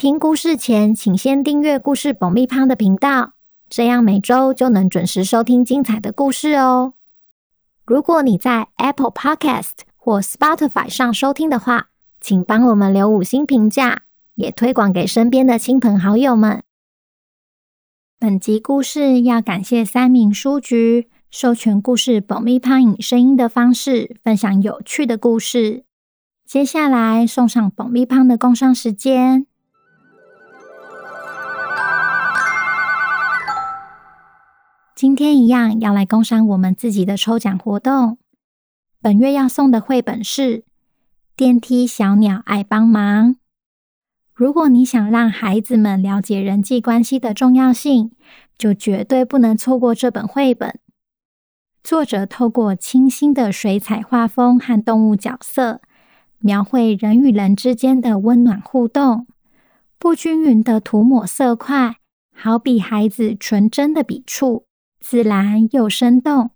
[0.00, 3.34] 听故事前，请先订阅“故事爆米花”的频道，
[3.68, 6.94] 这样每周就能准时收听精彩的故事哦。
[7.84, 14.04] 如果你在 Apple Podcast 或 Spotify 上收听的话，请帮我们留五星评价，
[14.36, 16.62] 也推广给身边的亲朋好友们。
[18.18, 25.84] 本集故事要感谢三民书局授权“故事爆米花”以声音的方式分享有趣的故事。
[26.46, 29.44] 接下来送上爆米花的工商时间。
[35.00, 38.18] 今天一样要来工商我们自己的抽奖活动。
[39.00, 40.58] 本月要送的绘本是
[41.34, 43.30] 《电梯小鸟爱帮忙》。
[44.34, 48.10] 如果你想让孩子们了解人际关系的重要性，
[48.58, 50.78] 就绝对不能错过这本绘本。
[51.82, 55.80] 作者透过清新的水彩画风和动物角色，
[56.40, 59.26] 描绘人与人之间的温暖互动。
[59.98, 61.96] 不均匀的涂抹色块，
[62.34, 64.66] 好比孩子纯真的笔触。
[65.00, 66.50] 自然又生动，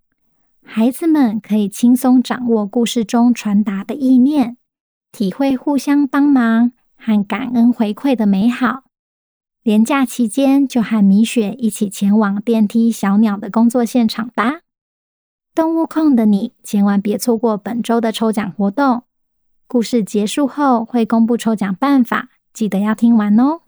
[0.62, 4.56] 孩子们可以轻松掌握故事中传达的意念，
[5.11, 8.84] 体会互相帮忙和感恩回馈的美好。
[9.62, 14.61] 连假期间，就和米雪一起前往电梯小鸟的工作现场吧。
[15.55, 19.05] 动物控的你，千万别错过本周的抽奖活动。
[19.67, 23.62] 故事结束后会公布抽奖办法，记得要听完哦。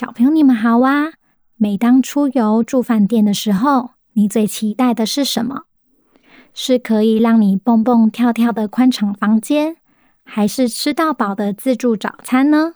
[0.00, 1.12] 小朋友，你们好啊！
[1.56, 5.64] 每当出游住饭店的时候，你最期待的是什么？
[6.54, 9.76] 是可以让你蹦蹦跳跳的宽敞房间，
[10.24, 12.72] 还是吃到饱的自助早餐呢？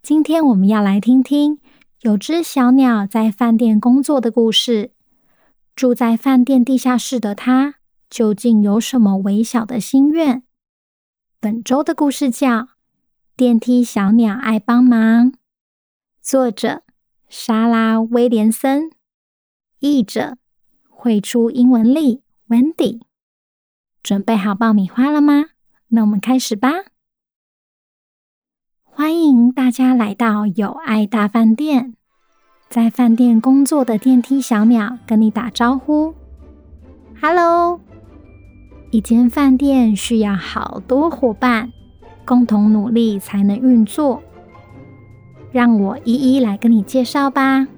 [0.00, 1.58] 今天我们要来听听
[2.00, 4.92] 有只小鸟在饭店工作的故事。
[5.76, 7.74] 住在饭店地下室的它，
[8.08, 10.42] 究竟有什么微小的心愿？
[11.38, 12.48] 本周的故事叫
[13.36, 15.30] 《电梯小鸟爱帮忙》。
[16.24, 16.80] 作者
[17.28, 18.90] 莎拉·威廉森，
[19.80, 20.38] 译者
[20.88, 23.02] 绘出英文力 Wendy。
[24.02, 25.50] 准备好爆米花了吗？
[25.88, 26.70] 那我们开始吧。
[28.82, 31.94] 欢迎大家来到有爱大饭店，
[32.70, 36.14] 在饭店工作的电梯小鸟跟你打招呼
[37.20, 37.78] ：“Hello！”
[38.90, 41.70] 一间饭店需要好多伙伴
[42.24, 44.22] 共同努力才能运作。
[45.54, 47.68] 让我一一来跟你介绍吧。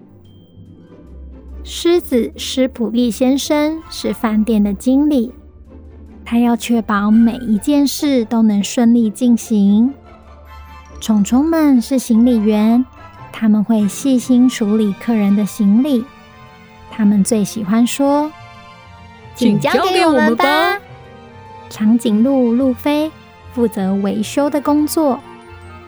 [1.63, 5.31] 狮子施普利先生是饭店的经理，
[6.25, 9.93] 他要确保每一件事都能顺利进行。
[11.03, 12.83] 虫虫们是行李员，
[13.31, 16.03] 他们会细心处理客人的行李。
[16.91, 18.33] 他们最喜欢说
[19.37, 20.79] ：“请交给我们吧。”
[21.69, 23.13] 长颈鹿路飞
[23.53, 25.21] 负责维修的工作。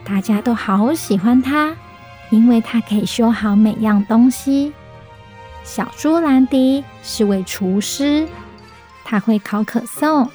[0.08, 1.76] 大家都好喜欢他，
[2.30, 4.72] 因为他可以修好每样东西。
[5.64, 8.26] 小猪兰迪是位厨师，
[9.04, 10.26] 他会烤可颂、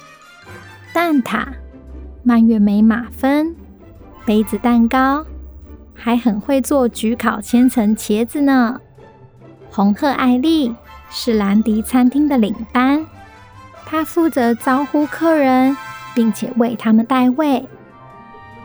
[0.92, 1.44] 蛋挞、
[2.22, 3.56] 蔓越莓马芬、
[4.24, 5.26] 杯子蛋糕，
[5.92, 8.80] 还很会做焗烤千层茄子呢。
[9.72, 10.72] 红鹤艾丽
[11.10, 13.04] 是兰迪餐厅的领班，
[13.84, 15.76] 他负责招呼客人，
[16.14, 17.68] 并且为他们带位。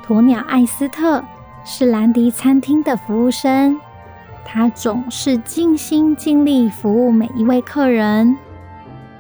[0.10, 1.24] 鸵鸟艾斯特
[1.64, 3.80] 是兰迪餐厅的服务生，
[4.44, 8.36] 他总是尽心尽力服务每一位客人。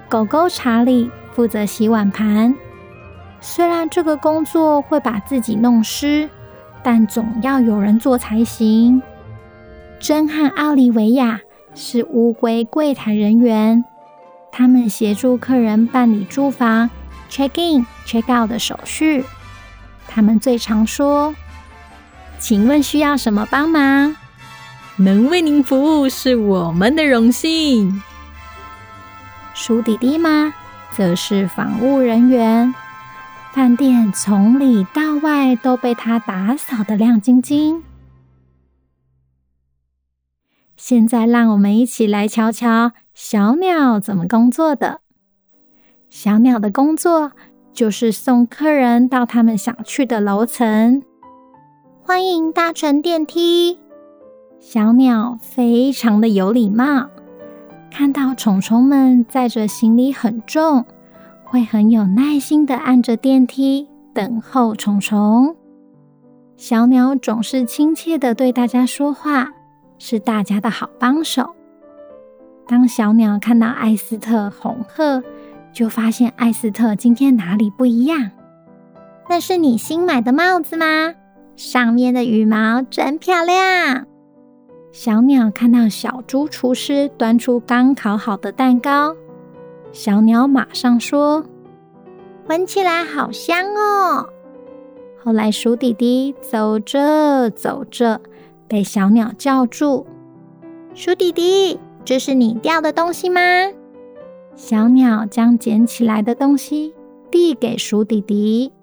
[0.10, 2.56] 狗狗查理负责洗碗盘，
[3.40, 6.28] 虽然这个工作会把自己弄湿，
[6.81, 9.00] 但总要有人做才行。
[10.00, 11.40] 珍和奥利维亚
[11.75, 13.86] 是乌龟柜台人员，
[14.52, 16.90] 他们协助客人办理住房
[17.30, 19.24] check in check out 的手续。
[20.12, 21.36] 他们最常说
[22.40, 24.16] ：“请问需要什么帮忙？
[24.98, 28.02] 能为您服务是我们的荣幸。”
[29.54, 30.52] 鼠弟弟吗？
[30.92, 32.74] 则是房务人员，
[33.54, 37.84] 饭店从里到外都被他打扫得亮晶晶。
[40.76, 45.02] 现在，让我们一起来瞧瞧小鸟怎么工作的。
[46.10, 47.34] 小鸟的工作。
[47.74, 51.01] 就是送客人到他们想去的楼层。
[52.01, 53.80] 欢迎搭乘电梯。”
[54.60, 57.10] 小鸟非常的有礼貌，
[57.89, 60.86] 看到虫虫们载着行李很重，
[61.45, 65.56] 会很有耐心的按着电梯等候虫虫。
[66.57, 69.54] 小鸟总是亲切的对大家说话，
[69.98, 71.56] 是大家的好帮手。
[72.68, 75.24] 当小鸟看到艾斯特、红鹤，
[75.71, 78.31] 就发现艾斯特今天哪里不一样？
[79.30, 81.13] 那是你新买的帽子吗？
[81.56, 84.06] 上面的羽毛真漂亮。
[84.92, 89.16] 小鸟看到小猪厨师端出刚烤好的蛋糕，
[89.92, 91.45] 小鸟马上说
[92.50, 94.27] ：“闻起来好香哦。”
[95.24, 98.19] 后来，鼠弟弟走着走着，
[98.68, 100.07] 被小鸟叫住
[100.95, 103.39] ：“鼠弟弟，这是你掉的东西吗？”
[104.60, 106.94] 小鸟将捡起来的东西
[107.32, 108.74] 递给鼠弟弟。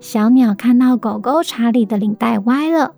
[0.00, 2.92] 小鸟看到狗狗查理的领带歪了，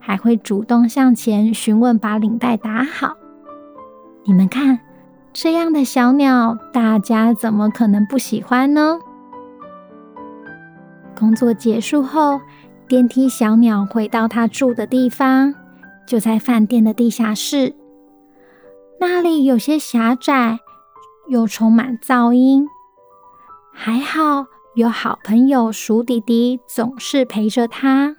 [0.00, 3.14] 还会主动向前询问把领带打好。
[4.24, 4.80] 你们看，
[5.32, 8.98] 这样的小鸟，大家怎么可能不喜欢呢？
[11.16, 12.40] 工作结束后，
[12.88, 15.54] 电梯小鸟回到它住的地方，
[16.08, 17.76] 就在饭店的地下室。
[18.98, 20.58] 那里有些狭窄，
[21.28, 22.66] 又充满噪音。
[23.72, 28.16] 还好有好朋友鼠弟弟总是陪着他。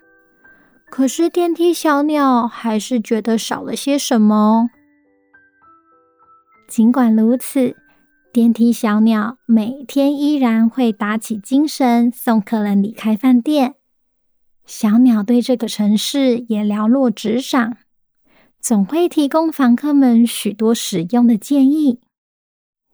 [0.89, 4.69] 可是电梯小鸟还是觉得少了些什么。
[6.67, 7.75] 尽管如此，
[8.31, 13.75] 电梯小鸟每天依然会打起精神送客人离开饭店。
[14.65, 17.77] 小鸟对这个城市也了若指掌，
[18.59, 22.01] 总会提供房客们许多实用的建议。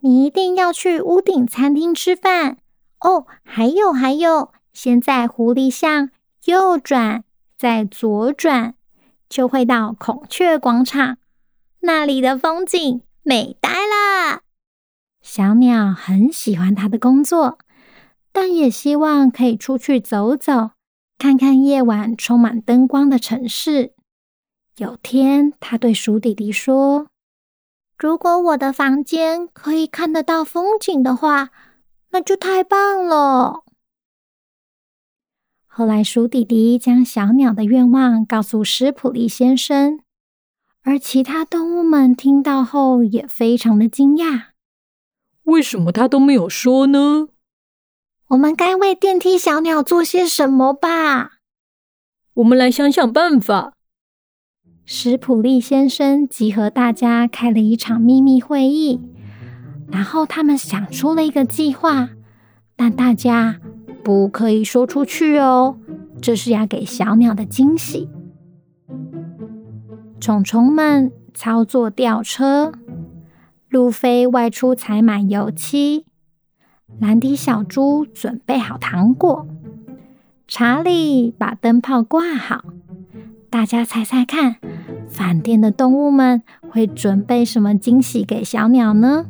[0.06, 2.58] 你一定要去屋顶餐厅吃饭
[3.00, 3.26] 哦！
[3.46, 6.10] 还有还有，先在狐狸巷
[6.44, 7.24] 右转，
[7.58, 8.76] 再左转，
[9.30, 11.20] 就会到孔雀广场，
[11.80, 14.42] 那里的风景美呆了。
[15.22, 17.58] 小鸟很喜欢它的工作，
[18.34, 20.72] 但也希望可以出去走走，
[21.18, 23.94] 看看夜晚充满灯光的城市。
[24.76, 27.08] 有天，他对鼠弟弟说
[27.98, 31.50] ：“如果我的房间可以看得到风景的话，
[32.12, 33.64] 那就太棒了。”
[35.66, 40.02] 后来，鼠弟弟将小鸟的愿望告诉施普利先生，
[40.84, 44.50] 而其他动物们听到后也非常的惊讶。
[45.44, 47.30] 为什么他都没有说呢？
[48.28, 51.40] 我们该为电梯小鸟做些什么吧？
[52.36, 53.74] 我们来想想办法。
[54.86, 59.00] 史普利先生集合大家开了一场秘密会议，
[59.88, 62.10] 然后他们想出了一个计划，
[62.76, 63.62] 但大家
[64.04, 65.78] 不可以说出去哦，
[66.22, 68.10] 这是要给小鸟的惊喜。
[70.20, 72.74] 虫虫们操作吊车。
[73.70, 76.06] 路飞外出采买油漆，
[77.00, 79.48] 兰迪小猪准备好糖果，
[80.48, 82.66] 查理把灯泡挂好。
[83.54, 84.56] 大家猜猜看，
[85.08, 86.42] 饭店的动物们
[86.72, 89.28] 会准备什么惊喜给小鸟呢？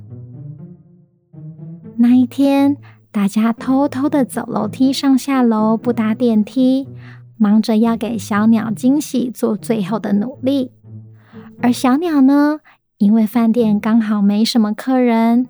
[1.97, 2.77] 那一天，
[3.11, 6.87] 大家偷偷的走楼梯上下楼，不搭电梯，
[7.35, 10.71] 忙着要给小鸟惊喜，做最后的努力。
[11.61, 12.61] 而小鸟呢？
[12.99, 15.49] 因为饭店刚好没什么客人，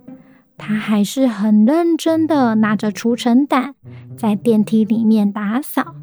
[0.57, 3.73] 它还是很认真的拿着除尘掸
[4.17, 5.93] 在电梯里面打扫。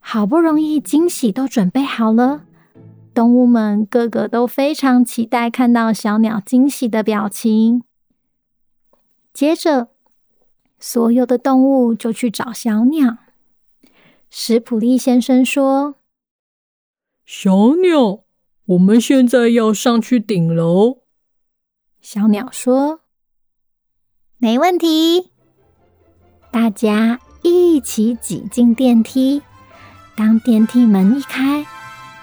[0.00, 2.44] 好不容易惊喜都准备好了，
[3.14, 7.84] 动物们个个都非常期待看到小鸟惊喜的表情。
[9.32, 9.88] 接着，
[10.80, 13.18] 所有的动物就去找小鸟。
[14.28, 15.96] 史普利先生说
[17.24, 18.24] ：“小鸟。”
[18.70, 20.98] 我们现在要上去顶楼。
[22.00, 23.00] 小鸟说
[24.38, 25.32] ：“没问题。”
[26.52, 29.42] 大家一起挤进电梯。
[30.16, 31.64] 当电梯门一开，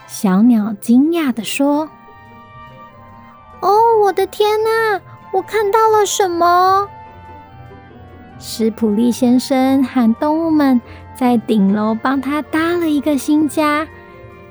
[0.07, 1.89] 小鸟惊讶地说
[3.61, 5.01] ：“哦，我的天哪！
[5.33, 6.87] 我看到了什么？”
[8.39, 10.79] 史普利先生和动物们
[11.15, 13.87] 在顶楼帮他搭了一个新家。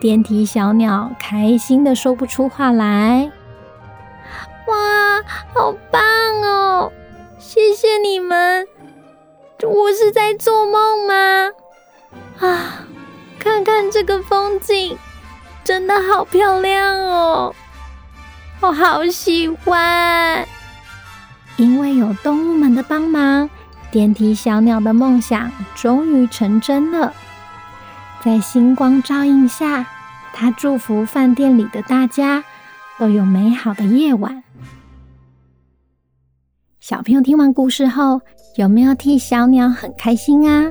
[0.00, 3.30] 电梯小鸟开心的说不出话来。
[4.66, 5.22] 哇，
[5.54, 6.02] 好棒
[6.42, 6.92] 哦！
[7.38, 8.66] 谢谢你们。
[9.62, 11.52] 我是在做梦吗？
[12.40, 12.85] 啊，
[13.56, 14.98] 看看这个风景，
[15.64, 17.54] 真的好漂亮哦！
[18.60, 20.46] 我好喜欢。
[21.56, 23.48] 因为有动物们的帮忙，
[23.90, 27.14] 电梯小鸟的梦想终于成真了。
[28.22, 29.86] 在星光照映下，
[30.34, 32.44] 他祝福饭店里的大家
[32.98, 34.44] 都有美好的夜晚。
[36.78, 38.20] 小朋友听完故事后，
[38.56, 40.70] 有没有替小鸟很开心啊？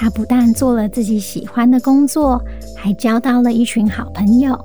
[0.00, 2.42] 他不但做了自己喜欢的工作，
[2.74, 4.58] 还交到了一群好朋友。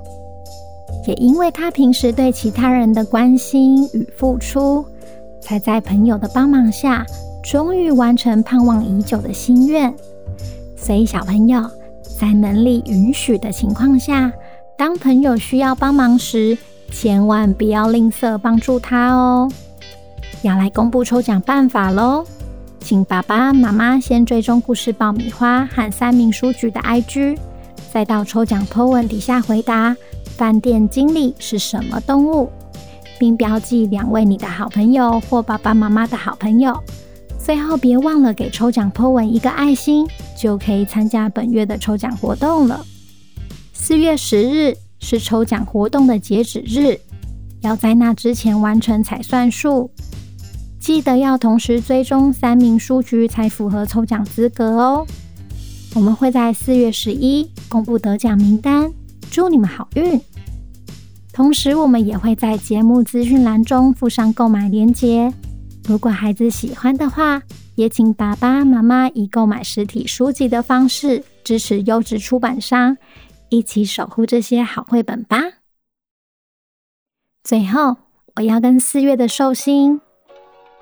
[1.06, 4.82] 也因为他平时对其他人的关心与付出，
[5.38, 7.04] 才在朋友的帮忙下，
[7.44, 9.94] 终于完成盼望已久的心愿。
[10.74, 11.70] 所以，小朋友
[12.18, 14.32] 在能力允许的情况下，
[14.74, 16.56] 当朋友需要帮忙时，
[16.90, 19.50] 千万不要吝啬帮助他哦。
[20.40, 22.24] 要来公布抽奖办法喽！
[22.80, 27.36] 请爸爸妈妈先追踪故事爆米花和三明书局的 IG，
[27.92, 29.96] 再到抽奖 po 文底下回答
[30.36, 32.48] 饭店经理是什么动物，
[33.18, 36.78] 并标记两位你的好朋友或爸爸妈妈的好朋友。
[37.38, 40.06] 最后别忘了给抽奖 po 文一个爱心，
[40.36, 42.84] 就可以参加本月的抽奖活动了。
[43.72, 46.98] 四月十日是抽奖活动的截止日，
[47.60, 49.90] 要在那之前完成才算数。
[50.86, 55.04] 记得要同时追踪三名书局才符合抽奖资格哦。
[55.96, 58.92] 我们会在四月十一公布得奖名单，
[59.28, 60.20] 祝你们好运。
[61.32, 65.34] 同时，我们也会在节目资讯栏中附上购买链接。
[65.88, 67.42] 如果孩子喜欢的话，
[67.74, 72.96] 也请爸爸妈妈以购买实体书籍的方式支持优质出版商，
[73.48, 75.42] 一起守护这些好绘本吧。
[77.42, 77.96] 最后，
[78.36, 80.00] 我要跟四月的寿星。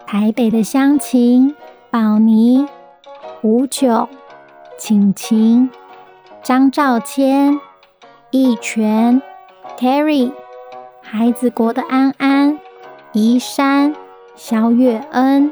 [0.06, 1.56] 台北的湘琴、
[1.90, 2.66] 宝妮、
[3.42, 4.06] 吴九、
[4.78, 5.70] 晴晴、
[6.42, 7.58] 张兆谦、
[8.30, 9.22] 义全、
[9.78, 10.30] Terry、
[11.00, 12.60] 孩子国的安安、
[13.12, 13.94] 宜山、
[14.36, 15.50] 萧月恩、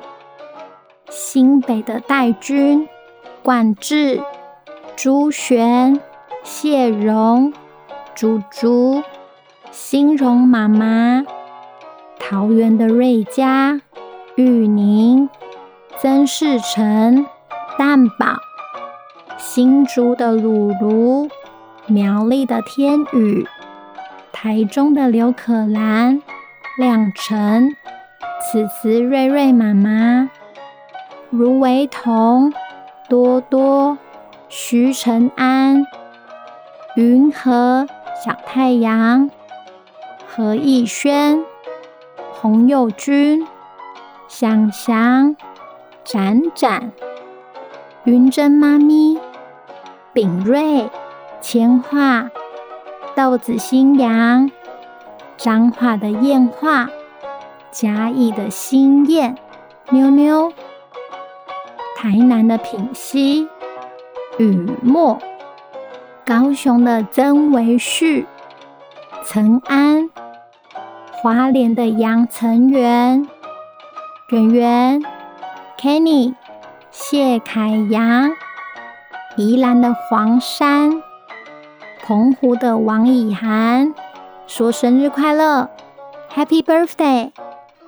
[1.08, 2.86] 新北的戴君、
[3.42, 4.20] 冠志、
[4.94, 5.98] 朱璇、
[6.44, 7.54] 谢荣、
[8.14, 9.02] 竹竹、
[9.70, 11.24] 欣荣妈妈、
[12.18, 13.80] 桃园的瑞佳。
[14.34, 15.28] 玉宁、
[15.98, 17.26] 曾世成、
[17.78, 18.38] 蛋宝、
[19.36, 21.28] 新竹的鲁鲁、
[21.86, 23.46] 苗栗的天宇、
[24.32, 26.22] 台中的刘可兰、
[26.78, 27.76] 亮成、
[28.40, 30.30] 此慈瑞瑞妈妈、
[31.28, 32.54] 卢维彤、
[33.10, 33.98] 多多、
[34.48, 35.84] 徐承安、
[36.96, 37.86] 云和、
[38.24, 39.30] 小太阳、
[40.26, 41.44] 何逸轩、
[42.32, 43.46] 洪佑君。
[44.34, 45.36] 想想，
[46.04, 46.90] 展展，
[48.04, 49.20] 云珍妈咪，
[50.14, 50.88] 炳瑞，
[51.42, 52.30] 千画，
[53.14, 54.50] 豆子新阳，
[55.36, 56.88] 彰化的燕画，
[57.70, 59.36] 嘉义的新燕，
[59.90, 60.50] 妞妞，
[61.94, 63.46] 台南的品溪，
[64.38, 65.18] 雨墨，
[66.24, 68.26] 高雄的曾维旭，
[69.26, 70.08] 陈安，
[71.10, 73.28] 华莲的杨成元。
[74.32, 75.02] 圆圆、
[75.78, 76.32] Kenny、
[76.90, 78.32] 谢凯阳、
[79.36, 81.02] 宜兰的黄山、
[82.02, 83.92] 澎湖的王以涵，
[84.46, 85.68] 说生日快乐
[86.34, 87.30] ，Happy Birthday！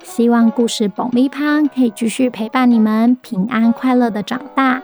[0.03, 4.83] 希望故事爆米花可以继续陪伴你们平安快乐的长大。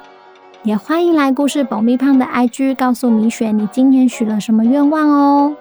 [0.63, 5.55] 也欢迎来故事爆米花的 IG 告诉米雪你今年许了什么愿望哦。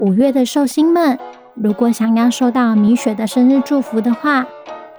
[0.00, 1.16] 五月的寿星们，
[1.54, 4.44] 如果想要收到米雪的生日祝福的话，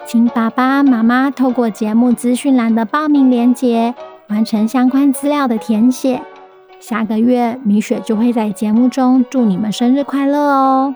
[0.05, 3.95] 请爸爸妈妈透过节目资讯栏的报名链接，
[4.27, 6.21] 完成相关资料的填写。
[6.79, 10.95] 下个月米雪就会在节目中祝你们生日快乐哦！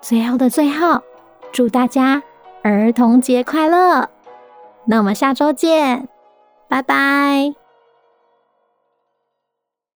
[0.00, 1.02] 最后的最后，
[1.52, 2.22] 祝大家
[2.62, 4.08] 儿童节快乐！
[4.86, 6.08] 那我们下周见，
[6.66, 7.55] 拜拜。